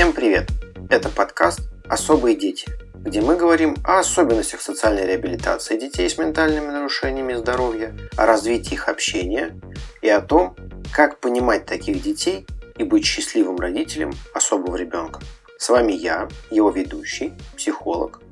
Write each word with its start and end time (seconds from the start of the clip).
Всем 0.00 0.14
привет! 0.14 0.48
Это 0.88 1.10
подкаст 1.10 1.60
«Особые 1.86 2.34
дети», 2.34 2.66
где 2.94 3.20
мы 3.20 3.36
говорим 3.36 3.76
о 3.84 3.98
особенностях 3.98 4.62
социальной 4.62 5.04
реабилитации 5.04 5.78
детей 5.78 6.08
с 6.08 6.16
ментальными 6.16 6.68
нарушениями 6.68 7.34
здоровья, 7.34 7.94
о 8.16 8.24
развитии 8.24 8.72
их 8.72 8.88
общения 8.88 9.60
и 10.00 10.08
о 10.08 10.22
том, 10.22 10.56
как 10.90 11.20
понимать 11.20 11.66
таких 11.66 12.02
детей 12.02 12.46
и 12.78 12.84
быть 12.84 13.04
счастливым 13.04 13.56
родителем 13.56 14.12
особого 14.32 14.76
ребенка. 14.76 15.20
С 15.58 15.68
вами 15.68 15.92
я, 15.92 16.28
его 16.50 16.70
ведущий, 16.70 17.34
психолог 17.54 18.22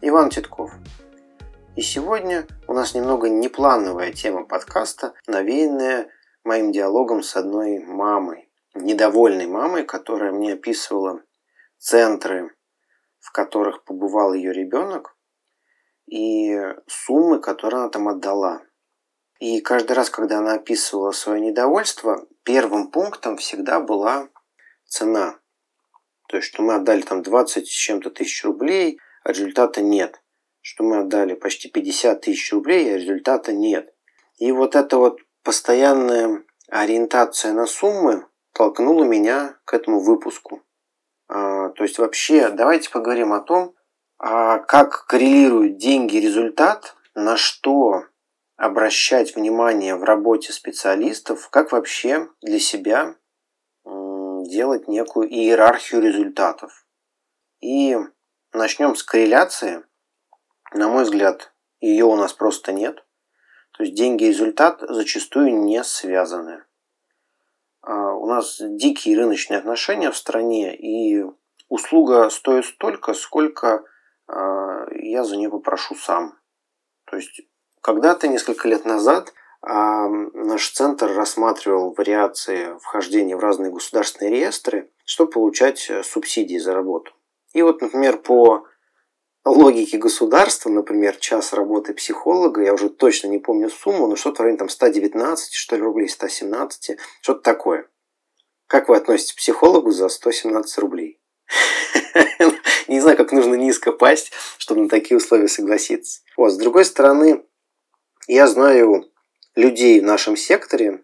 Иван 0.00 0.30
Титков. 0.30 0.72
И 1.76 1.82
сегодня 1.82 2.46
у 2.66 2.72
нас 2.72 2.94
немного 2.94 3.28
неплановая 3.28 4.12
тема 4.12 4.46
подкаста, 4.46 5.12
навеянная 5.26 6.08
моим 6.42 6.72
диалогом 6.72 7.22
с 7.22 7.36
одной 7.36 7.80
мамой, 7.80 8.47
недовольной 8.80 9.46
мамой, 9.46 9.84
которая 9.84 10.32
мне 10.32 10.54
описывала 10.54 11.22
центры, 11.78 12.54
в 13.18 13.32
которых 13.32 13.84
побывал 13.84 14.34
ее 14.34 14.52
ребенок, 14.52 15.16
и 16.06 16.56
суммы, 16.86 17.40
которые 17.40 17.82
она 17.82 17.90
там 17.90 18.08
отдала. 18.08 18.62
И 19.38 19.60
каждый 19.60 19.92
раз, 19.92 20.10
когда 20.10 20.38
она 20.38 20.54
описывала 20.54 21.12
свое 21.12 21.40
недовольство, 21.40 22.26
первым 22.42 22.90
пунктом 22.90 23.36
всегда 23.36 23.78
была 23.80 24.28
цена. 24.86 25.38
То 26.28 26.38
есть, 26.38 26.48
что 26.48 26.62
мы 26.62 26.74
отдали 26.74 27.02
там 27.02 27.22
20 27.22 27.66
с 27.66 27.70
чем-то 27.70 28.10
тысяч 28.10 28.44
рублей, 28.44 28.98
а 29.22 29.30
результата 29.30 29.80
нет. 29.80 30.22
Что 30.60 30.84
мы 30.84 30.98
отдали 30.98 31.34
почти 31.34 31.70
50 31.70 32.20
тысяч 32.20 32.52
рублей, 32.52 32.92
а 32.92 32.98
результата 32.98 33.52
нет. 33.52 33.94
И 34.38 34.50
вот 34.52 34.74
эта 34.76 34.98
вот 34.98 35.20
постоянная 35.42 36.44
ориентация 36.68 37.52
на 37.52 37.66
суммы, 37.66 38.26
толкнуло 38.58 39.04
меня 39.04 39.56
к 39.64 39.72
этому 39.72 40.00
выпуску. 40.00 40.64
А, 41.28 41.68
то 41.70 41.84
есть 41.84 41.98
вообще 41.98 42.48
давайте 42.48 42.90
поговорим 42.90 43.32
о 43.32 43.40
том, 43.40 43.76
а 44.18 44.58
как 44.58 45.06
коррелируют 45.06 45.76
деньги 45.76 46.16
и 46.16 46.20
результат, 46.20 46.96
на 47.14 47.36
что 47.36 48.02
обращать 48.56 49.36
внимание 49.36 49.94
в 49.94 50.02
работе 50.02 50.52
специалистов, 50.52 51.48
как 51.50 51.70
вообще 51.70 52.28
для 52.42 52.58
себя 52.58 53.14
делать 53.84 54.88
некую 54.88 55.28
иерархию 55.28 56.02
результатов. 56.02 56.84
И 57.60 57.96
начнем 58.52 58.96
с 58.96 59.04
корреляции. 59.04 59.84
На 60.74 60.88
мой 60.88 61.04
взгляд, 61.04 61.54
ее 61.78 62.06
у 62.06 62.16
нас 62.16 62.32
просто 62.32 62.72
нет. 62.72 63.04
То 63.76 63.84
есть 63.84 63.94
деньги 63.94 64.24
и 64.24 64.28
результат 64.28 64.80
зачастую 64.80 65.54
не 65.54 65.84
связаны. 65.84 66.64
А, 67.88 68.12
у 68.12 68.26
нас 68.26 68.60
дикие 68.60 69.16
рыночные 69.16 69.58
отношения 69.58 70.10
в 70.10 70.16
стране, 70.16 70.76
и 70.76 71.24
услуга 71.70 72.28
стоит 72.28 72.66
столько, 72.66 73.14
сколько 73.14 73.82
а, 74.26 74.84
я 74.92 75.24
за 75.24 75.38
нее 75.38 75.48
попрошу 75.48 75.94
сам. 75.94 76.34
То 77.06 77.16
есть 77.16 77.40
когда-то, 77.80 78.28
несколько 78.28 78.68
лет 78.68 78.84
назад, 78.84 79.32
а, 79.62 80.06
наш 80.06 80.68
центр 80.68 81.14
рассматривал 81.14 81.94
вариации 81.96 82.78
вхождения 82.78 83.38
в 83.38 83.40
разные 83.40 83.72
государственные 83.72 84.32
реестры, 84.32 84.90
чтобы 85.06 85.30
получать 85.30 85.88
э, 85.88 86.02
субсидии 86.02 86.58
за 86.58 86.74
работу. 86.74 87.12
И 87.54 87.62
вот, 87.62 87.80
например, 87.80 88.18
по 88.18 88.66
логики 89.48 89.96
государства, 89.96 90.70
например, 90.70 91.16
час 91.16 91.52
работы 91.52 91.94
психолога, 91.94 92.62
я 92.62 92.74
уже 92.74 92.88
точно 92.88 93.28
не 93.28 93.38
помню 93.38 93.70
сумму, 93.70 94.06
но 94.06 94.16
что-то 94.16 94.38
в 94.38 94.40
районе 94.40 94.58
там 94.58 94.68
119, 94.68 95.54
что 95.54 95.76
ли, 95.76 95.82
рублей, 95.82 96.08
117, 96.08 96.96
что-то 97.20 97.40
такое. 97.40 97.88
Как 98.66 98.88
вы 98.88 98.96
относитесь 98.96 99.32
к 99.32 99.36
психологу 99.38 99.90
за 99.90 100.08
117 100.08 100.78
рублей? 100.78 101.20
Не 102.88 103.00
знаю, 103.00 103.16
как 103.16 103.32
нужно 103.32 103.54
низко 103.54 103.92
пасть, 103.92 104.32
чтобы 104.58 104.82
на 104.82 104.88
такие 104.88 105.16
условия 105.16 105.48
согласиться. 105.48 106.20
Вот, 106.36 106.52
с 106.52 106.56
другой 106.56 106.84
стороны, 106.84 107.42
я 108.26 108.46
знаю 108.46 109.10
людей 109.56 110.00
в 110.00 110.04
нашем 110.04 110.36
секторе, 110.36 111.02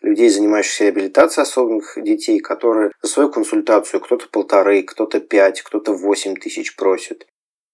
людей, 0.00 0.28
занимающихся 0.28 0.84
реабилитацией 0.84 1.42
особых 1.42 1.94
детей, 1.96 2.40
которые 2.40 2.92
за 3.02 3.08
свою 3.08 3.30
консультацию 3.30 4.00
кто-то 4.00 4.28
полторы, 4.28 4.82
кто-то 4.82 5.20
пять, 5.20 5.62
кто-то 5.62 5.92
восемь 5.92 6.36
тысяч 6.36 6.76
просит. 6.76 7.26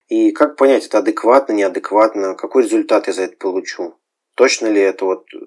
И 0.08 0.32
как 0.32 0.56
понять, 0.56 0.86
это 0.86 0.98
адекватно, 0.98 1.52
неадекватно, 1.52 2.34
какой 2.34 2.64
результат 2.64 3.06
я 3.06 3.12
за 3.12 3.24
это 3.24 3.36
получу? 3.36 3.98
Точно 4.34 4.66
ли 4.66 4.80
это 4.80 5.04
вот 5.04 5.26
э, 5.34 5.38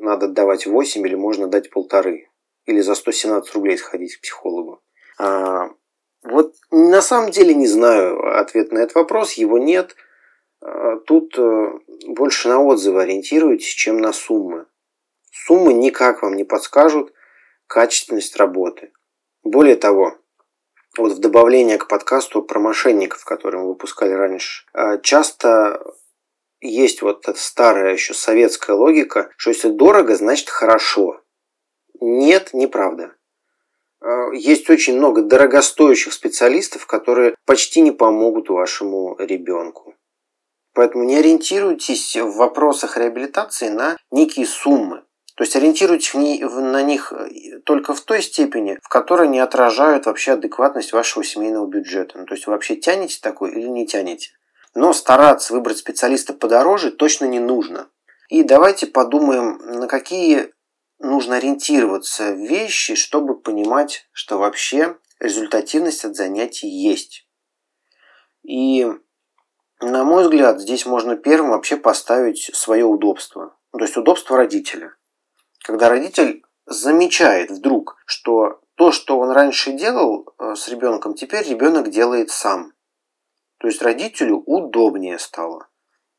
надо 0.00 0.28
давать 0.28 0.66
8 0.66 1.06
или 1.06 1.14
можно 1.14 1.46
дать 1.46 1.70
полторы? 1.70 2.30
Или 2.66 2.80
за 2.80 2.94
117 2.94 3.54
рублей 3.54 3.78
сходить 3.78 4.16
к 4.16 4.20
психологу? 4.20 4.82
А, 5.18 5.70
вот 6.22 6.54
на 6.70 7.00
самом 7.00 7.30
деле 7.30 7.54
не 7.54 7.66
знаю 7.66 8.38
ответ 8.38 8.72
на 8.72 8.80
этот 8.80 8.94
вопрос, 8.96 9.32
его 9.32 9.58
нет. 9.58 9.96
А, 10.60 10.96
тут 11.06 11.38
э, 11.38 11.72
больше 12.08 12.48
на 12.48 12.60
отзывы 12.62 13.02
ориентируйтесь, 13.02 13.68
чем 13.68 13.98
на 13.98 14.12
суммы. 14.12 14.66
Суммы 15.30 15.72
никак 15.72 16.22
вам 16.22 16.36
не 16.36 16.44
подскажут 16.44 17.14
качественность 17.66 18.36
работы. 18.36 18.92
Более 19.42 19.76
того, 19.76 20.19
вот 20.96 21.12
в 21.12 21.18
добавление 21.18 21.78
к 21.78 21.88
подкасту 21.88 22.42
про 22.42 22.58
мошенников, 22.58 23.24
который 23.24 23.60
мы 23.60 23.68
выпускали 23.68 24.12
раньше, 24.12 24.64
а, 24.72 24.98
часто 24.98 25.82
есть 26.60 27.02
вот 27.02 27.28
эта 27.28 27.38
старая 27.38 27.92
еще 27.92 28.14
советская 28.14 28.76
логика, 28.76 29.30
что 29.36 29.50
если 29.50 29.68
дорого, 29.68 30.16
значит 30.16 30.48
хорошо. 30.50 31.22
Нет, 32.00 32.50
неправда. 32.52 33.14
А, 34.00 34.30
есть 34.32 34.68
очень 34.68 34.96
много 34.96 35.22
дорогостоящих 35.22 36.12
специалистов, 36.12 36.86
которые 36.86 37.34
почти 37.46 37.80
не 37.80 37.92
помогут 37.92 38.48
вашему 38.48 39.16
ребенку. 39.18 39.94
Поэтому 40.72 41.04
не 41.04 41.16
ориентируйтесь 41.16 42.16
в 42.16 42.36
вопросах 42.36 42.96
реабилитации 42.96 43.68
на 43.68 43.96
некие 44.10 44.46
суммы. 44.46 45.04
То 45.40 45.44
есть 45.44 45.56
ориентируйтесь 45.56 46.12
на 46.12 46.82
них 46.82 47.14
э, 47.14 47.60
только 47.64 47.94
в 47.94 48.02
той 48.02 48.20
степени, 48.20 48.78
в 48.82 48.88
которой 48.90 49.26
они 49.26 49.40
отражают 49.40 50.04
вообще 50.04 50.32
адекватность 50.32 50.92
вашего 50.92 51.24
семейного 51.24 51.66
бюджета. 51.66 52.18
Ну, 52.18 52.26
то 52.26 52.34
есть 52.34 52.46
вы 52.46 52.52
вообще 52.52 52.76
тянете 52.76 53.18
такой 53.22 53.52
или 53.52 53.66
не 53.66 53.86
тянете. 53.86 54.32
Но 54.74 54.92
стараться 54.92 55.54
выбрать 55.54 55.78
специалиста 55.78 56.34
подороже 56.34 56.90
точно 56.90 57.24
не 57.24 57.38
нужно. 57.38 57.88
И 58.28 58.42
давайте 58.42 58.86
подумаем, 58.86 59.56
на 59.64 59.86
какие 59.86 60.52
нужно 60.98 61.36
ориентироваться 61.36 62.32
вещи, 62.32 62.94
чтобы 62.94 63.34
понимать, 63.34 64.10
что 64.12 64.36
вообще 64.36 64.98
результативность 65.20 66.04
от 66.04 66.16
занятий 66.16 66.68
есть. 66.68 67.26
И, 68.42 68.86
на 69.80 70.04
мой 70.04 70.24
взгляд, 70.24 70.60
здесь 70.60 70.84
можно 70.84 71.16
первым 71.16 71.52
вообще 71.52 71.78
поставить 71.78 72.50
свое 72.52 72.84
удобство. 72.84 73.56
То 73.72 73.78
есть 73.78 73.96
удобство 73.96 74.36
родителя 74.36 74.96
когда 75.64 75.88
родитель 75.88 76.42
замечает 76.66 77.50
вдруг, 77.50 77.96
что 78.06 78.60
то, 78.76 78.92
что 78.92 79.18
он 79.18 79.30
раньше 79.30 79.72
делал 79.72 80.32
э, 80.38 80.54
с 80.54 80.68
ребенком, 80.68 81.14
теперь 81.14 81.46
ребенок 81.48 81.90
делает 81.90 82.30
сам. 82.30 82.72
То 83.58 83.66
есть 83.66 83.82
родителю 83.82 84.42
удобнее 84.46 85.18
стало. 85.18 85.68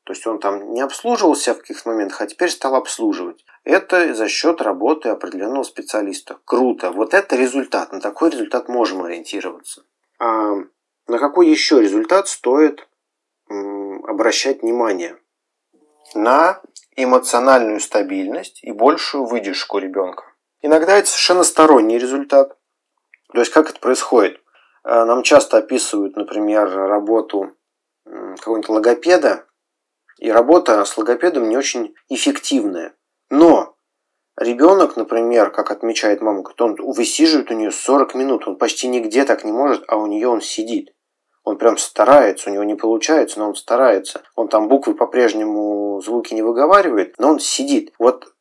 То 0.03 0.13
есть 0.13 0.25
он 0.27 0.39
там 0.39 0.71
не 0.71 0.81
обслуживался 0.81 1.53
в 1.53 1.59
каких-то 1.59 1.89
моментах, 1.89 2.21
а 2.21 2.27
теперь 2.27 2.49
стал 2.49 2.75
обслуживать. 2.75 3.45
Это 3.63 4.13
за 4.13 4.27
счет 4.27 4.61
работы 4.61 5.09
определенного 5.09 5.63
специалиста. 5.63 6.39
Круто. 6.45 6.91
Вот 6.91 7.13
это 7.13 7.35
результат. 7.35 7.91
На 7.91 8.01
такой 8.01 8.31
результат 8.31 8.67
можем 8.67 9.03
ориентироваться. 9.03 9.83
А 10.19 10.55
на 11.07 11.19
какой 11.19 11.49
еще 11.49 11.81
результат 11.81 12.27
стоит 12.27 12.87
обращать 13.47 14.61
внимание? 14.63 15.17
На 16.13 16.61
эмоциональную 16.95 17.79
стабильность 17.79 18.63
и 18.63 18.71
большую 18.71 19.25
выдержку 19.25 19.77
ребенка. 19.77 20.25
Иногда 20.61 20.97
это 20.97 21.07
совершенно 21.07 21.43
сторонний 21.43 21.97
результат. 21.97 22.57
То 23.33 23.39
есть 23.39 23.51
как 23.51 23.69
это 23.69 23.79
происходит? 23.79 24.41
Э, 24.83 25.05
нам 25.05 25.23
часто 25.23 25.57
описывают, 25.57 26.15
например, 26.15 26.69
работу 26.69 27.55
какого-нибудь 28.05 28.69
логопеда, 28.69 29.45
и 30.17 30.31
работа 30.31 30.83
с 30.85 30.97
логопедом 30.97 31.49
не 31.49 31.57
очень 31.57 31.95
эффективная. 32.09 32.93
Но 33.29 33.75
ребенок, 34.37 34.95
например, 34.95 35.51
как 35.51 35.71
отмечает 35.71 36.21
мама, 36.21 36.43
он 36.59 36.75
высиживает 36.75 37.51
у 37.51 37.55
нее 37.55 37.71
40 37.71 38.15
минут, 38.15 38.47
он 38.47 38.57
почти 38.57 38.87
нигде 38.87 39.25
так 39.25 39.43
не 39.43 39.51
может, 39.51 39.83
а 39.87 39.97
у 39.97 40.07
нее 40.07 40.27
он 40.27 40.41
сидит. 40.41 40.93
Он 41.43 41.57
прям 41.57 41.77
старается, 41.77 42.49
у 42.49 42.53
него 42.53 42.63
не 42.63 42.75
получается, 42.75 43.39
но 43.39 43.49
он 43.49 43.55
старается. 43.55 44.21
Он 44.35 44.47
там 44.47 44.67
буквы 44.67 44.93
по-прежнему 44.93 46.01
звуки 46.01 46.33
не 46.33 46.41
выговаривает, 46.41 47.15
но 47.17 47.29
он 47.29 47.39
сидит. 47.39 47.93
Вот 47.97 48.31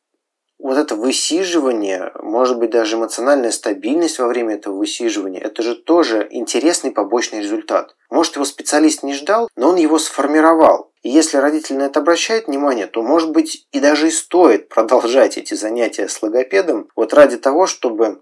вот 0.62 0.76
это 0.76 0.94
высиживание, 0.94 2.12
может 2.20 2.58
быть 2.58 2.70
даже 2.70 2.97
эмоциональная 2.97 3.50
стабильность 3.50 4.19
во 4.19 4.26
время 4.29 4.56
этого 4.56 4.76
высиживания, 4.76 5.41
это 5.41 5.62
же 5.62 5.75
тоже 5.75 6.29
интересный 6.31 6.91
побочный 6.91 7.41
результат. 7.41 7.97
Может 8.11 8.35
его 8.35 8.44
специалист 8.44 9.02
не 9.02 9.14
ждал, 9.14 9.49
но 9.56 9.70
он 9.70 9.76
его 9.76 9.99
сформировал. 9.99 10.93
И 11.02 11.08
если 11.08 11.38
родитель 11.38 11.79
на 11.79 11.85
это 11.85 12.00
обращает 12.00 12.47
внимание, 12.47 12.87
то 12.87 13.02
может 13.02 13.32
быть 13.32 13.67
и 13.73 13.81
даже 13.81 14.08
и 14.08 14.11
стоит 14.11 14.69
продолжать 14.69 15.38
эти 15.38 15.55
занятия 15.55 16.08
с 16.08 16.23
логопедом 16.23 16.88
вот 16.94 17.14
ради 17.14 17.38
того, 17.38 17.67
чтобы 17.67 18.20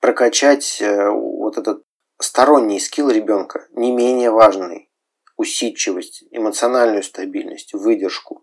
прокачать 0.00 0.78
э, 0.80 1.08
вот 1.10 1.58
этот 1.58 1.82
сторонние 2.18 2.80
скиллы 2.80 3.12
ребенка 3.14 3.66
не 3.72 3.92
менее 3.92 4.30
важные. 4.30 4.88
Усидчивость, 5.36 6.24
эмоциональную 6.30 7.02
стабильность, 7.02 7.74
выдержку. 7.74 8.42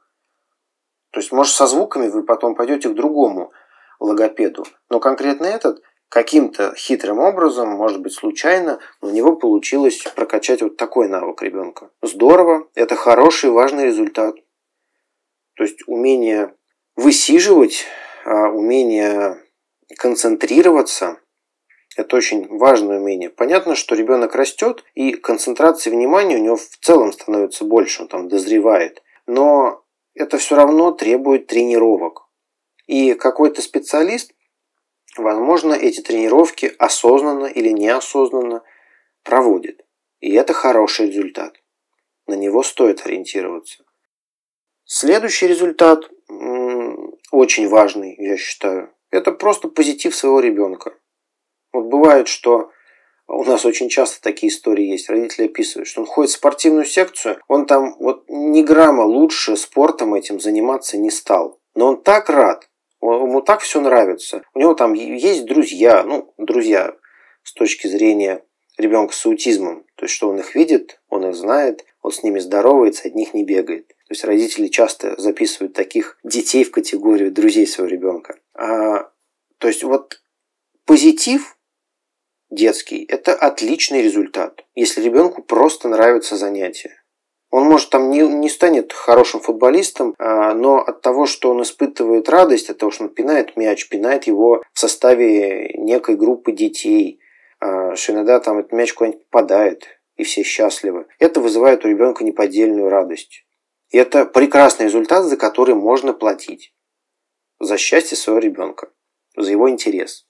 То 1.12 1.20
есть, 1.20 1.32
может, 1.32 1.56
со 1.56 1.66
звуками 1.66 2.08
вы 2.08 2.24
потом 2.24 2.56
пойдете 2.56 2.90
к 2.90 2.94
другому 2.94 3.52
логопеду. 4.00 4.66
Но 4.90 5.00
конкретно 5.00 5.46
этот 5.46 5.82
каким-то 6.10 6.76
хитрым 6.76 7.18
образом, 7.20 7.70
может 7.70 8.02
быть 8.02 8.14
случайно, 8.14 8.80
у 9.02 9.10
него 9.10 9.36
получилось 9.36 10.04
прокачать 10.16 10.62
вот 10.62 10.78
такой 10.78 11.08
навык 11.08 11.42
ребенка. 11.42 11.90
Здорово, 12.04 12.68
это 12.76 12.96
хороший, 12.96 13.50
важный 13.50 13.86
результат. 13.86 14.36
То 15.56 15.64
есть 15.64 15.80
умение 15.88 16.56
высиживать, 16.96 17.86
а, 18.26 18.50
умение 18.50 19.44
концентрироваться– 19.98 21.18
это 21.96 22.16
очень 22.16 22.48
важное 22.58 23.00
умение. 23.00 23.30
Понятно, 23.30 23.76
что 23.76 23.96
ребенок 23.96 24.36
растет, 24.36 24.84
и 24.96 25.14
концентрация 25.14 25.92
внимания 25.92 26.38
у 26.38 26.44
него 26.44 26.56
в 26.56 26.78
целом 26.82 27.14
становится 27.14 27.66
больше, 27.66 28.04
он 28.04 28.08
там 28.08 28.28
дозревает. 28.28 29.04
Но 29.26 29.84
это 30.14 30.38
все 30.38 30.56
равно 30.56 30.92
требует 30.92 31.48
тренировок. 31.48 32.24
И 32.88 33.14
какой-то 33.14 33.62
специалист 33.62 34.34
Возможно, 35.18 35.74
эти 35.74 36.02
тренировки 36.02 36.74
осознанно 36.80 37.46
или 37.46 37.70
неосознанно 37.70 38.64
проводит. 39.24 39.86
И 40.20 40.34
это 40.34 40.54
хороший 40.54 41.08
результат. 41.08 41.62
На 42.26 42.34
него 42.34 42.64
стоит 42.64 43.06
ориентироваться. 43.06 43.84
Следующий 44.86 45.48
результат, 45.48 46.10
очень 47.32 47.68
важный, 47.68 48.16
я 48.18 48.38
считаю, 48.38 48.94
это 49.12 49.32
просто 49.32 49.68
позитив 49.68 50.16
своего 50.16 50.40
ребенка. 50.40 50.98
Вот 51.74 51.86
бывает, 51.86 52.28
что 52.28 52.72
у 53.28 53.44
нас 53.44 53.66
очень 53.66 53.90
часто 53.90 54.22
такие 54.22 54.52
истории 54.52 54.86
есть. 54.86 55.10
Родители 55.10 55.46
описывают, 55.46 55.88
что 55.88 56.02
он 56.02 56.08
ходит 56.08 56.32
в 56.32 56.36
спортивную 56.36 56.86
секцию, 56.86 57.40
он 57.48 57.66
там 57.66 57.96
вот 58.00 58.26
ни 58.30 58.62
грамма 58.62 59.02
лучше 59.02 59.58
спортом 59.58 60.14
этим 60.14 60.40
заниматься 60.40 60.98
не 60.98 61.10
стал. 61.10 61.60
Но 61.76 61.88
он 61.88 62.02
так 62.04 62.30
рад, 62.30 62.70
Ему 63.04 63.42
так 63.42 63.60
все 63.60 63.82
нравится. 63.82 64.44
У 64.54 64.60
него 64.60 64.74
там 64.76 64.94
есть 64.94 65.46
друзья, 65.46 66.04
ну, 66.04 66.34
друзья 66.38 66.96
с 67.44 67.54
точки 67.54 67.88
зрения 67.88 68.44
ребенка 68.78 69.14
с 69.14 69.26
аутизмом. 69.26 69.86
То 69.96 70.06
есть, 70.06 70.16
что 70.16 70.30
он 70.30 70.40
их 70.40 70.56
видит, 70.56 71.02
он 71.10 71.28
их 71.28 71.36
знает, 71.36 71.84
он 72.02 72.12
с 72.12 72.24
ними 72.24 72.40
здоровается, 72.40 73.08
от 73.08 73.16
них 73.16 73.34
не 73.34 73.44
бегает. 73.44 73.88
То 73.88 74.12
есть, 74.12 74.24
родители 74.24 74.68
часто 74.68 75.20
записывают 75.20 75.74
таких 75.74 76.18
детей 76.24 76.64
в 76.64 76.72
категорию 76.72 77.32
друзей 77.32 77.68
своего 77.68 77.92
ребенка. 77.92 78.38
А, 78.54 79.10
то 79.58 79.68
есть, 79.68 79.84
вот 79.84 80.22
позитив 80.86 81.58
детский– 82.54 83.04
это 83.10 83.34
отличный 83.34 84.02
результат, 84.02 84.66
если 84.76 85.02
ребенку 85.02 85.42
просто 85.42 85.90
нравится 85.90 86.38
занятие. 86.38 87.04
Он, 87.50 87.66
может, 87.66 87.92
там 87.92 88.10
не, 88.10 88.22
не 88.22 88.50
станет 88.50 88.92
хорошим 88.94 89.40
футболистом, 89.40 90.16
а, 90.18 90.56
но 90.56 90.78
от 90.80 91.02
того, 91.02 91.28
что 91.28 91.52
он 91.52 91.62
испытывает 91.62 92.28
радость, 92.28 92.72
от 92.72 92.80
того, 92.80 92.92
что 92.92 93.04
он 93.04 93.10
пинает 93.10 93.56
мяч, 93.56 93.90
пинает 93.90 94.26
его 94.26 94.64
в 94.74 94.80
составе 94.80 95.72
некой 95.76 96.16
группы 96.16 96.52
детей, 96.52 97.20
а, 97.60 97.96
что 97.96 98.14
иногда 98.14 98.40
там 98.40 98.58
этот 98.58 98.72
мяч 98.72 98.94
куда-нибудь 98.94 99.30
попадает, 99.30 99.86
и 100.16 100.24
все 100.24 100.42
счастливы, 100.42 101.06
это 101.20 101.42
вызывает 101.42 101.86
у 101.86 101.90
ребенка 101.90 102.24
неподдельную 102.24 102.90
радость. 102.90 103.46
И 103.92 104.00
это 104.00 104.26
прекрасный 104.26 104.88
результат, 104.88 105.26
за 105.26 105.38
который 105.38 105.76
можно 105.76 106.14
платить. 106.14 106.74
За 107.60 107.78
счастье 107.78 108.18
своего 108.18 108.40
ребенка, 108.40 108.90
за 109.38 109.52
его 109.52 109.70
интерес. 109.70 110.26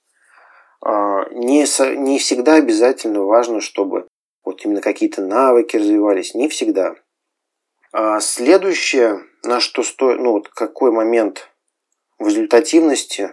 А, 0.84 1.26
не, 1.30 1.64
не 1.96 2.18
всегда 2.18 2.56
обязательно 2.56 3.22
важно, 3.22 3.60
чтобы 3.60 4.06
вот 4.44 4.64
именно 4.64 4.82
какие-то 4.82 5.22
навыки 5.22 5.76
развивались. 5.76 6.34
Не 6.34 6.48
всегда. 6.48 6.94
А 7.92 8.20
следующее, 8.20 9.22
на 9.42 9.60
что 9.60 9.82
стоит, 9.82 10.20
ну 10.20 10.32
вот 10.32 10.48
какой 10.48 10.90
момент 10.90 11.48
в 12.18 12.28
результативности 12.28 13.32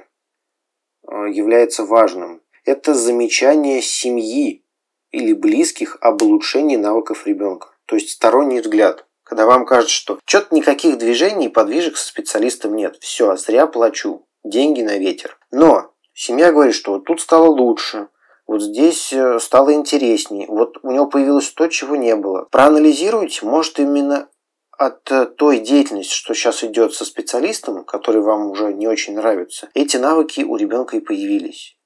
а, 1.06 1.26
является 1.26 1.84
важным, 1.84 2.42
это 2.64 2.94
замечание 2.94 3.82
семьи 3.82 4.64
или 5.12 5.34
близких 5.34 5.98
об 6.00 6.22
улучшении 6.22 6.78
навыков 6.78 7.28
ребенка. 7.28 7.76
То 7.86 7.96
есть 7.96 8.12
сторонний 8.12 8.62
взгляд. 8.62 9.06
Когда 9.24 9.46
вам 9.46 9.66
кажется, 9.66 9.94
что 9.96 10.20
что-то 10.26 10.56
никаких 10.56 10.98
движений 10.98 11.48
и 11.48 11.50
подвижек 11.50 11.98
со 11.98 12.08
специалистом 12.08 12.76
нет. 12.76 12.98
Все, 13.02 13.36
зря 13.36 13.68
плачу. 13.68 14.26
Деньги 14.44 14.82
на 14.82 14.98
ветер. 14.98 15.38
Но 15.52 15.91
семья 16.14 16.52
говорит, 16.52 16.76
что 16.76 16.94
вот 16.94 17.06
тут 17.06 17.22
стало 17.22 17.48
лучше, 17.48 18.10
вот 18.48 18.62
здесь 18.62 19.14
э, 19.14 19.40
стало 19.40 19.74
интереснее, 19.74 20.48
вот 20.48 20.78
у 20.84 20.92
него 20.92 21.08
появилось 21.08 21.50
то, 21.52 21.68
чего 21.68 21.96
не 21.96 22.16
было. 22.16 22.48
Проанализируйте, 22.52 23.46
может 23.46 23.80
именно 23.80 24.30
от 24.78 25.12
э, 25.12 25.26
той 25.26 25.60
деятельности, 25.60 26.14
что 26.14 26.34
сейчас 26.34 26.64
идет 26.64 26.94
со 26.94 27.06
специалистом, 27.06 27.86
который 27.86 28.22
вам 28.22 28.52
уже 28.52 28.74
не 28.74 28.88
очень 28.88 29.16
нравится, 29.16 29.70
эти 29.74 29.98
навыки 29.98 30.42
у 30.42 30.58
ребенка 30.58 30.98
и 30.98 31.02
появились. 31.02 31.78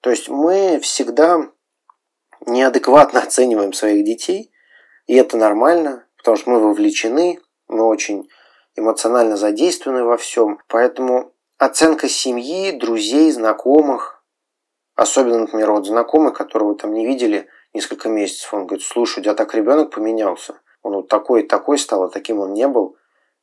То 0.00 0.10
есть 0.10 0.28
мы 0.28 0.80
всегда 0.80 1.50
неадекватно 2.46 3.20
оцениваем 3.22 3.72
своих 3.72 4.04
детей, 4.04 4.50
и 5.06 5.14
это 5.14 5.36
нормально, 5.36 6.06
потому 6.16 6.36
что 6.36 6.50
мы 6.50 6.60
вовлечены, 6.60 7.40
мы 7.68 7.84
очень 7.84 8.28
эмоционально 8.76 9.36
задействованы 9.36 10.04
во 10.04 10.16
всем. 10.16 10.58
Поэтому 10.68 11.34
оценка 11.60 12.08
семьи, 12.08 12.72
друзей, 12.72 13.30
знакомых, 13.30 14.24
особенно, 14.96 15.38
например, 15.38 15.70
вот 15.70 15.86
знакомый, 15.86 16.32
которого 16.32 16.74
там 16.74 16.92
не 16.92 17.06
видели 17.06 17.48
несколько 17.72 18.08
месяцев, 18.08 18.52
он 18.52 18.66
говорит, 18.66 18.84
слушай, 18.84 19.20
у 19.20 19.22
тебя 19.22 19.34
так 19.34 19.54
ребенок 19.54 19.90
поменялся 19.90 20.60
он 20.82 20.94
вот 20.94 21.08
такой 21.08 21.42
и 21.42 21.46
такой 21.46 21.78
стал, 21.78 22.04
а 22.04 22.08
таким 22.08 22.40
он 22.40 22.54
не 22.54 22.66
был. 22.68 22.96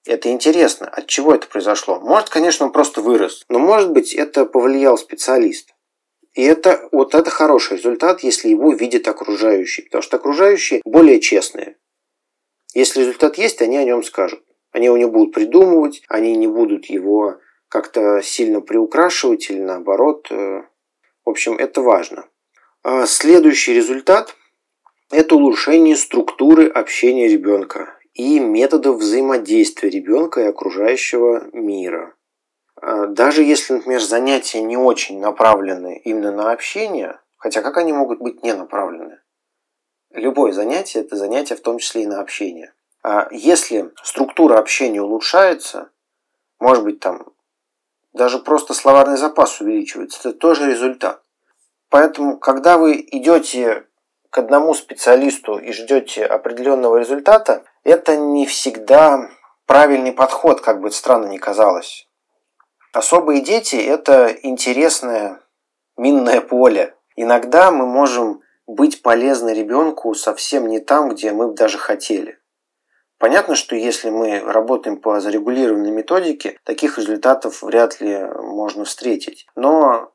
Это 0.05 0.29
интересно. 0.29 0.87
От 0.87 1.07
чего 1.07 1.35
это 1.35 1.47
произошло? 1.47 1.99
Может, 1.99 2.29
конечно, 2.29 2.65
он 2.65 2.71
просто 2.71 3.01
вырос. 3.01 3.43
Но, 3.49 3.59
может 3.59 3.91
быть, 3.91 4.13
это 4.13 4.45
повлиял 4.45 4.97
специалист. 4.97 5.75
И 6.33 6.43
это, 6.43 6.87
вот 6.91 7.13
это 7.13 7.29
хороший 7.29 7.77
результат, 7.77 8.21
если 8.21 8.49
его 8.49 8.71
видят 8.71 9.07
окружающие. 9.07 9.85
Потому 9.85 10.01
что 10.01 10.17
окружающие 10.17 10.81
более 10.85 11.19
честные. 11.19 11.77
Если 12.73 13.01
результат 13.01 13.37
есть, 13.37 13.61
они 13.61 13.77
о 13.77 13.83
нем 13.83 14.03
скажут. 14.03 14.43
Они 14.71 14.85
его 14.85 14.97
не 14.97 15.07
будут 15.07 15.33
придумывать, 15.33 16.03
они 16.07 16.35
не 16.35 16.47
будут 16.47 16.85
его 16.85 17.39
как-то 17.69 18.21
сильно 18.21 18.61
приукрашивать 18.61 19.49
или 19.49 19.59
наоборот. 19.59 20.27
Э, 20.31 20.63
в 21.25 21.29
общем, 21.29 21.57
это 21.57 21.81
важно. 21.81 22.25
А 22.83 23.05
следующий 23.05 23.73
результат– 23.73 24.35
это 25.11 25.35
улучшение 25.35 25.95
структуры 25.95 26.67
общения 26.67 27.27
ребенка 27.27 27.97
и 28.13 28.39
методов 28.39 28.97
взаимодействия 28.97 29.89
ребенка 29.89 30.41
и 30.41 30.47
окружающего 30.47 31.49
мира. 31.53 32.15
А, 32.81 33.07
даже 33.07 33.43
если, 33.43 33.73
например, 33.73 34.01
занятия 34.01 34.61
не 34.61 34.77
очень 34.77 35.19
направлены 35.19 36.01
именно 36.03 36.31
на 36.31 36.51
общение, 36.51 37.19
хотя 37.35 37.61
как 37.61 37.77
они 37.77 37.93
могут 37.93 38.19
быть 38.19 38.43
не 38.43 38.53
направлены? 38.53 39.19
Любое 40.11 40.51
занятие– 40.51 40.99
это 41.01 41.15
занятие 41.15 41.55
в 41.55 41.61
том 41.61 41.77
числе 41.79 42.03
и 42.03 42.07
на 42.07 42.21
общение. 42.21 42.73
А 43.03 43.27
если 43.31 43.91
структура 44.03 44.57
общения 44.57 45.01
улучшается, 45.01 45.91
может 46.59 46.83
быть, 46.83 46.99
там 46.99 47.27
даже 48.17 48.39
просто 48.39 48.73
словарный 48.73 49.17
запас 49.17 49.61
увеличивается, 49.61 50.19
это 50.19 50.33
тоже 50.37 50.69
результат. 50.69 51.21
Поэтому, 51.89 52.37
когда 52.37 52.77
вы 52.77 52.95
идете 53.11 53.85
к 54.29 54.37
одному 54.37 54.73
специалисту 54.73 55.57
и 55.57 55.71
ждете 55.71 56.25
определенного 56.25 56.97
результата, 56.97 57.63
это 57.83 58.17
не 58.17 58.45
всегда 58.45 59.29
правильный 59.65 60.11
подход, 60.11 60.59
как 60.61 60.81
бы 60.81 60.91
странно 60.91 61.27
ни 61.27 61.37
казалось. 61.37 62.07
Особые 62.93 63.41
дети– 63.41 63.75
это 63.75 64.35
интересное 64.43 65.41
минное 65.97 66.41
поле. 66.41 66.95
Иногда 67.15 67.71
мы 67.71 67.85
можем 67.85 68.41
быть 68.65 69.01
полезны 69.01 69.53
ребенку 69.53 70.13
совсем 70.13 70.67
не 70.67 70.79
там, 70.79 71.09
где 71.09 71.31
мы 71.31 71.53
даже 71.53 71.77
хотели. 71.77 72.39
Понятно, 73.19 73.55
что 73.55 73.75
если 73.75 74.09
мы 74.09 74.39
работаем 74.39 74.97
по 74.97 75.19
зарегулированной 75.19 75.91
методике, 75.91 76.59
таких 76.63 76.97
результатов 76.97 77.63
вряд 77.63 77.99
ли 77.99 78.19
можно 78.41 78.85
встретить. 78.85 79.47
Но 79.55 80.11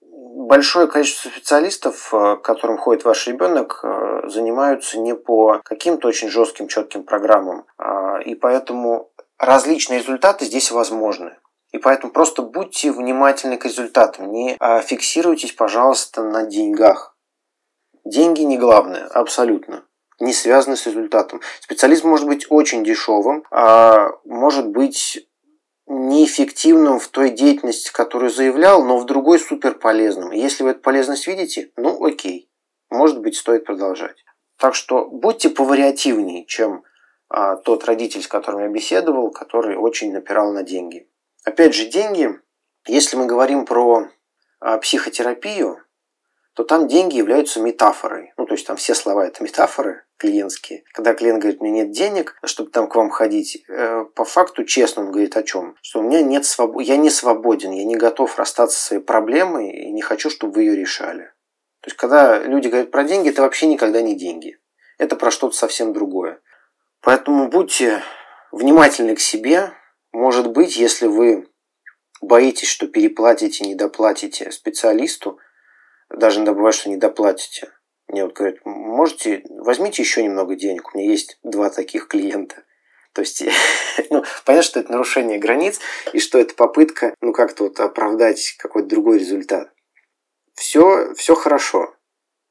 большое 0.00 0.86
количество 0.86 1.28
специалистов, 1.28 2.12
э, 2.14 2.36
к 2.36 2.42
которым 2.42 2.78
ходит 2.78 3.04
ваш 3.04 3.26
ребенок, 3.26 3.80
э, 3.82 4.28
занимаются 4.28 4.98
не 4.98 5.14
по 5.14 5.60
каким-то 5.64 6.08
очень 6.08 6.28
жестким, 6.28 6.68
четким 6.68 7.04
программам. 7.04 7.66
А, 7.78 8.18
и 8.20 8.34
поэтому 8.34 9.10
различные 9.38 9.98
результаты 9.98 10.44
здесь 10.44 10.70
возможны. 10.70 11.36
И 11.72 11.78
поэтому 11.78 12.12
просто 12.12 12.42
будьте 12.42 12.90
внимательны 12.90 13.58
к 13.58 13.64
результатам. 13.64 14.32
Не 14.32 14.56
а, 14.60 14.80
фиксируйтесь, 14.80 15.52
пожалуйста, 15.52 16.22
на 16.22 16.44
деньгах. 16.44 17.16
Деньги 18.04 18.42
не 18.42 18.56
главное, 18.56 19.06
абсолютно. 19.08 19.84
Не 20.18 20.32
связаны 20.32 20.76
с 20.76 20.86
результатом. 20.86 21.40
Специалист 21.60 22.04
может 22.04 22.26
быть 22.26 22.46
очень 22.48 22.84
дешевым, 22.84 23.44
а 23.50 24.10
может 24.24 24.68
быть 24.68 25.26
неэффективным 25.86 26.98
в 26.98 27.08
той 27.08 27.30
деятельности, 27.30 27.92
которую 27.92 28.30
заявлял, 28.30 28.84
но 28.84 28.98
в 28.98 29.04
другой 29.04 29.38
супер 29.38 29.74
полезным. 29.74 30.32
Если 30.32 30.64
вы 30.64 30.70
эту 30.70 30.80
полезность 30.80 31.26
видите, 31.26 31.70
ну 31.76 32.04
окей. 32.04 32.50
может 32.90 33.20
быть, 33.20 33.36
стоит 33.36 33.64
продолжать. 33.64 34.24
Так 34.58 34.74
что 34.74 35.06
будьте 35.06 35.50
повариативнее, 35.50 36.46
чем 36.46 36.82
а, 37.28 37.56
тот 37.56 37.84
родитель, 37.84 38.22
с 38.22 38.28
которым 38.28 38.62
я 38.62 38.68
беседовал, 38.68 39.30
который 39.30 39.76
очень 39.76 40.12
напирал 40.12 40.52
на 40.52 40.62
деньги. 40.62 41.08
Опять 41.44 41.74
же, 41.74 41.86
деньги, 41.86 42.40
если 42.86 43.16
мы 43.16 43.26
говорим 43.26 43.66
про 43.66 44.08
а, 44.60 44.78
психотерапию, 44.78 45.82
то 46.56 46.64
там 46.64 46.88
деньги 46.88 47.18
являются 47.18 47.60
метафорой. 47.60 48.32
Ну, 48.38 48.46
то 48.46 48.54
есть 48.54 48.66
там 48.66 48.78
все 48.78 48.94
слова 48.94 49.26
это 49.26 49.44
метафоры 49.44 50.04
клиентские. 50.16 50.84
Когда 50.94 51.12
клиент 51.12 51.40
говорит, 51.40 51.60
мне 51.60 51.70
нет 51.70 51.90
денег, 51.90 52.34
чтобы 52.44 52.70
там 52.70 52.88
к 52.88 52.94
вам 52.94 53.10
ходить, 53.10 53.62
э, 53.68 54.04
по 54.14 54.24
факту 54.24 54.64
честно 54.64 55.02
он 55.02 55.12
говорит 55.12 55.36
о 55.36 55.42
чем? 55.42 55.76
Что 55.82 56.00
у 56.00 56.02
меня 56.02 56.22
нет 56.22 56.46
свободы, 56.46 56.84
я 56.84 56.96
не 56.96 57.10
свободен, 57.10 57.72
я 57.72 57.84
не 57.84 57.96
готов 57.96 58.38
расстаться 58.38 58.78
со 58.78 58.86
своей 58.86 59.02
проблемой 59.02 59.70
и 59.70 59.92
не 59.92 60.00
хочу, 60.00 60.30
чтобы 60.30 60.54
вы 60.54 60.62
ее 60.62 60.76
решали. 60.76 61.24
То 61.82 61.88
есть, 61.88 61.98
когда 61.98 62.38
люди 62.38 62.68
говорят 62.68 62.90
про 62.90 63.04
деньги, 63.04 63.28
это 63.28 63.42
вообще 63.42 63.66
никогда 63.66 64.00
не 64.00 64.16
деньги. 64.16 64.58
Это 64.96 65.14
про 65.14 65.30
что-то 65.30 65.54
совсем 65.54 65.92
другое. 65.92 66.40
Поэтому 67.02 67.50
будьте 67.50 68.02
внимательны 68.50 69.14
к 69.14 69.20
себе. 69.20 69.72
Может 70.10 70.50
быть, 70.50 70.78
если 70.78 71.06
вы 71.06 71.50
боитесь, 72.22 72.68
что 72.68 72.86
переплатите, 72.86 73.66
недоплатите 73.66 74.50
специалисту, 74.50 75.38
даже 76.10 76.40
бывает, 76.40 76.74
что 76.74 76.90
недоплатите. 76.90 77.72
Мне 78.08 78.24
вот 78.24 78.34
говорят, 78.34 78.58
можете, 78.64 79.42
возьмите 79.48 80.02
еще 80.02 80.22
немного 80.22 80.54
денег. 80.54 80.94
У 80.94 80.98
меня 80.98 81.10
есть 81.10 81.38
два 81.42 81.70
таких 81.70 82.08
клиента. 82.08 82.62
То 83.12 83.22
есть, 83.22 83.42
ну, 84.10 84.24
понятно, 84.44 84.62
что 84.62 84.80
это 84.80 84.92
нарушение 84.92 85.38
границ, 85.38 85.80
и 86.12 86.20
что 86.20 86.38
это 86.38 86.54
попытка, 86.54 87.14
ну, 87.20 87.32
как-то 87.32 87.64
вот 87.64 87.80
оправдать 87.80 88.54
какой-то 88.58 88.88
другой 88.88 89.18
результат. 89.18 89.72
Все, 90.54 91.14
все 91.14 91.34
хорошо. 91.34 91.94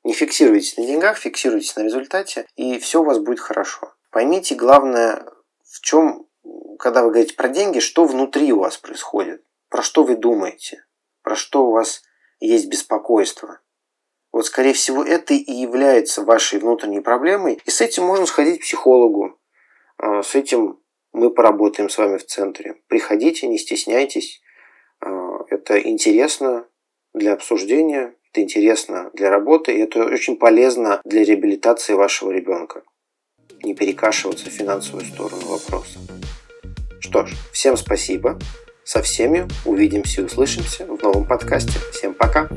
Не 0.03 0.13
фиксируйтесь 0.13 0.77
на 0.77 0.85
деньгах, 0.85 1.17
фиксируйтесь 1.17 1.75
на 1.75 1.83
результате, 1.83 2.45
и 2.55 2.77
все 2.79 3.01
у 3.01 3.05
вас 3.05 3.19
будет 3.19 3.39
хорошо. 3.39 3.93
Поймите, 4.11 4.55
главное, 4.55 5.25
в 5.63 5.81
чем, 5.81 6.27
когда 6.77 7.03
вы 7.03 7.09
говорите 7.09 7.35
про 7.35 7.49
деньги, 7.49 7.79
что 7.79 8.05
внутри 8.05 8.51
у 8.53 8.59
вас 8.59 8.77
происходит, 8.77 9.43
про 9.69 9.81
что 9.81 10.03
вы 10.03 10.15
думаете, 10.15 10.85
про 11.23 11.35
что 11.35 11.65
у 11.65 11.71
вас 11.71 12.03
есть 12.45 12.67
беспокойство. 12.67 13.59
Вот, 14.31 14.45
скорее 14.45 14.73
всего, 14.73 15.03
это 15.03 15.33
и 15.33 15.51
является 15.51 16.23
вашей 16.23 16.59
внутренней 16.59 17.01
проблемой, 17.01 17.59
и 17.65 17.69
с 17.69 17.81
этим 17.81 18.03
можно 18.03 18.25
сходить 18.25 18.59
к 18.59 18.63
психологу. 18.63 19.39
А, 19.97 20.21
с 20.21 20.35
этим 20.35 20.79
мы 21.13 21.29
поработаем 21.29 21.89
с 21.89 21.97
вами 21.97 22.17
в 22.17 22.25
центре. 22.25 22.75
Приходите, 22.87 23.47
не 23.47 23.57
стесняйтесь. 23.57 24.41
А, 24.99 25.39
это 25.49 25.79
интересно 25.79 26.67
для 27.13 27.33
обсуждения, 27.33 28.15
это 28.31 28.41
интересно 28.41 29.09
для 29.13 29.29
работы, 29.29 29.73
и 29.73 29.79
это 29.79 30.03
очень 30.03 30.35
полезно 30.35 31.01
для 31.05 31.23
реабилитации 31.23 31.93
вашего 31.93 32.31
ребенка 32.31 32.83
не 33.65 33.73
перекашиваться 33.73 34.49
в 34.49 34.53
финансовую 34.53 35.05
сторону 35.05 35.45
вопроса. 35.47 35.99
Что 36.99 37.25
ж, 37.25 37.33
всем 37.51 37.77
спасибо. 37.77 38.39
Со 38.85 39.01
всеми 39.01 39.47
увидимся 39.65 40.21
и 40.21 40.25
услышимся 40.25 40.85
в 40.85 41.01
новом 41.01 41.25
подкасте. 41.25 41.79
Всем 41.91 42.13
пока! 42.13 42.47